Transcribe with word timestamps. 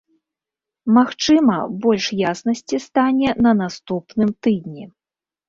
Магчыма, 0.95 1.57
больш 1.83 2.07
яснасці 2.31 2.81
стане 2.87 3.29
на 3.49 3.55
наступным 3.61 4.35
тыдні. 4.43 4.91